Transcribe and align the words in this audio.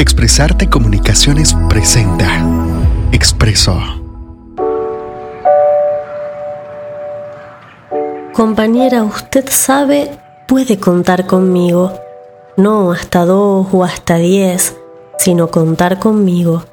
Expresarte 0.00 0.70
Comunicaciones 0.70 1.54
presenta 1.68 2.26
Expreso. 3.12 3.78
Compañera, 8.32 9.04
usted 9.04 9.44
sabe, 9.50 10.10
puede 10.48 10.78
contar 10.78 11.26
conmigo. 11.26 11.92
No 12.56 12.92
hasta 12.92 13.26
dos 13.26 13.66
o 13.72 13.84
hasta 13.84 14.16
diez, 14.16 14.74
sino 15.18 15.50
contar 15.50 15.98
conmigo. 15.98 16.64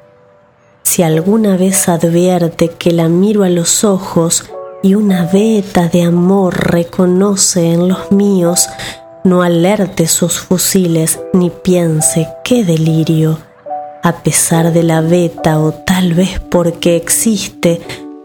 Si 0.82 1.02
alguna 1.02 1.58
vez 1.58 1.86
advierte 1.90 2.70
que 2.70 2.92
la 2.92 3.10
miro 3.10 3.44
a 3.44 3.50
los 3.50 3.84
ojos 3.84 4.48
y 4.82 4.94
una 4.94 5.26
veta 5.26 5.88
de 5.88 6.02
amor 6.02 6.70
reconoce 6.70 7.74
en 7.74 7.88
los 7.88 8.10
míos, 8.10 8.70
no 9.28 9.42
alerte 9.42 10.06
sus 10.06 10.40
fusiles 10.40 11.20
ni 11.34 11.50
piense 11.50 12.28
qué 12.44 12.64
delirio. 12.64 13.38
A 14.02 14.22
pesar 14.22 14.72
de 14.72 14.82
la 14.82 15.02
veta 15.02 15.60
o 15.60 15.72
tal 15.72 16.14
vez 16.14 16.40
porque 16.40 16.96
existe, 16.96 17.80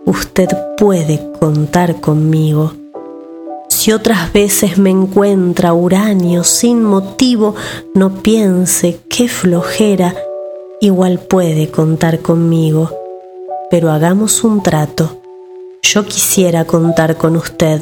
usted 0.06 0.48
puede 0.78 1.20
contar 1.40 2.00
conmigo. 2.00 2.74
Si 3.68 3.92
otras 3.92 4.32
veces 4.32 4.78
me 4.78 4.92
encuentra 4.92 5.74
uranio 5.74 6.46
sin 6.46 6.84
motivo, 6.84 7.54
no 7.94 8.22
piense 8.22 9.00
qué 9.10 9.28
flojera, 9.28 10.16
igual 10.80 11.20
puede 11.20 11.70
contar 11.70 12.20
conmigo. 12.20 12.90
Pero 13.70 13.92
hagamos 13.92 14.44
un 14.46 14.64
trato. 14.64 15.18
Yo 15.82 16.06
quisiera 16.06 16.64
contar 16.64 17.18
con 17.18 17.36
usted. 17.36 17.82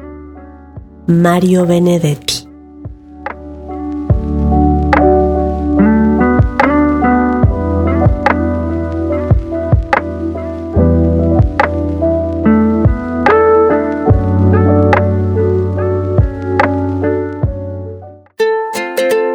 Mario 1.07 1.65
Benedetti. 1.65 2.47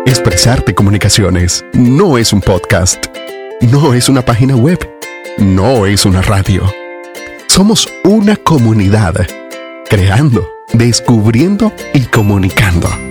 Expresarte 0.07 0.75
Comunicaciones 0.75 1.65
no 1.73 2.17
es 2.17 2.33
un 2.33 2.41
podcast, 2.41 3.07
no 3.61 3.93
es 3.93 4.09
una 4.09 4.23
página 4.23 4.55
web, 4.55 4.79
no 5.39 5.87
es 5.87 6.07
una 6.07 6.23
radio. 6.23 6.63
Somos 7.49 7.89
una 8.05 8.37
comunidad 8.37 9.15
creando 9.89 10.56
descubriendo 10.73 11.73
y 11.95 12.07
comunicando. 12.07 13.06